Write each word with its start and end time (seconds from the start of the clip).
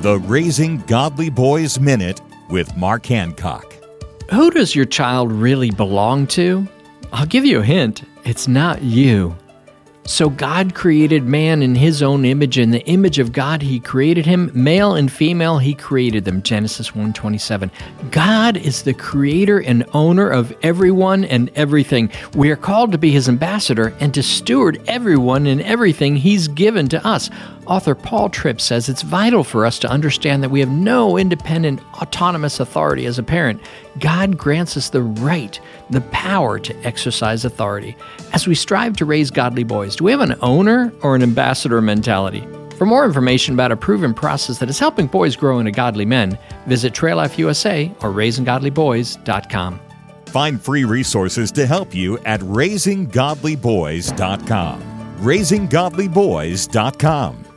The 0.00 0.18
Raising 0.20 0.78
Godly 0.86 1.28
Boys 1.28 1.78
Minute 1.78 2.22
with 2.48 2.74
Mark 2.74 3.04
Hancock. 3.04 3.74
Who 4.30 4.50
does 4.50 4.74
your 4.74 4.86
child 4.86 5.30
really 5.30 5.70
belong 5.70 6.26
to? 6.28 6.66
I'll 7.12 7.26
give 7.26 7.44
you 7.44 7.60
a 7.60 7.62
hint. 7.62 8.04
It's 8.24 8.48
not 8.48 8.80
you. 8.80 9.36
So 10.06 10.30
God 10.30 10.74
created 10.74 11.24
man 11.24 11.62
in 11.62 11.74
his 11.74 12.02
own 12.02 12.24
image. 12.24 12.58
In 12.58 12.70
the 12.70 12.84
image 12.86 13.18
of 13.18 13.32
God 13.32 13.60
he 13.60 13.78
created 13.78 14.24
him. 14.24 14.50
Male 14.54 14.94
and 14.94 15.12
female 15.12 15.58
he 15.58 15.74
created 15.74 16.24
them. 16.24 16.42
Genesis 16.42 16.92
1:27 16.92 17.70
God 18.10 18.56
is 18.56 18.82
the 18.82 18.94
creator 18.94 19.58
and 19.58 19.84
owner 19.92 20.28
of 20.28 20.52
everyone 20.62 21.24
and 21.24 21.50
everything. 21.54 22.10
We 22.34 22.50
are 22.50 22.56
called 22.56 22.90
to 22.92 22.98
be 22.98 23.10
his 23.10 23.28
ambassador 23.28 23.92
and 24.00 24.14
to 24.14 24.22
steward 24.22 24.80
everyone 24.88 25.46
and 25.46 25.60
everything 25.60 26.16
he's 26.16 26.48
given 26.48 26.88
to 26.88 27.06
us 27.06 27.28
author 27.70 27.94
Paul 27.94 28.28
Tripp 28.28 28.60
says 28.60 28.88
it's 28.88 29.02
vital 29.02 29.44
for 29.44 29.64
us 29.64 29.78
to 29.78 29.88
understand 29.88 30.42
that 30.42 30.50
we 30.50 30.60
have 30.60 30.68
no 30.68 31.16
independent 31.16 31.80
autonomous 31.94 32.58
authority 32.58 33.06
as 33.06 33.18
a 33.18 33.22
parent 33.22 33.62
God 33.98 34.36
grants 34.36 34.76
us 34.76 34.90
the 34.90 35.02
right 35.02 35.58
the 35.88 36.00
power 36.02 36.58
to 36.58 36.76
exercise 36.84 37.44
authority 37.44 37.96
as 38.32 38.46
we 38.46 38.54
strive 38.54 38.96
to 38.96 39.04
raise 39.04 39.30
godly 39.30 39.64
boys 39.64 39.96
do 39.96 40.04
we 40.04 40.10
have 40.10 40.20
an 40.20 40.36
owner 40.42 40.92
or 41.02 41.14
an 41.14 41.22
ambassador 41.22 41.80
mentality? 41.80 42.46
For 42.76 42.86
more 42.86 43.04
information 43.04 43.54
about 43.54 43.72
a 43.72 43.76
proven 43.76 44.14
process 44.14 44.58
that 44.58 44.70
is 44.70 44.78
helping 44.78 45.06
boys 45.06 45.36
grow 45.36 45.58
into 45.58 45.70
godly 45.70 46.06
men, 46.06 46.38
visit 46.66 46.94
Trail 46.94 47.18
Life 47.18 47.38
USA 47.38 47.92
or 48.00 48.10
RaisingGodlyBoys.com. 48.10 49.80
Find 50.24 50.62
free 50.62 50.84
resources 50.84 51.52
to 51.52 51.66
help 51.66 51.94
you 51.94 52.16
at 52.20 52.40
RaisingGodlyBoys.com. 52.40 54.82
RaisingGodlyBoys.com. 55.18 57.49